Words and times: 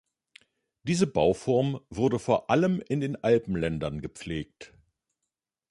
Diese 0.81 1.05
Bauform 1.05 1.79
wurde 1.91 2.17
vor 2.17 2.49
allem 2.49 2.81
in 2.89 3.01
den 3.01 3.23
Alpenländern 3.23 4.01
gepflegt. 4.01 4.73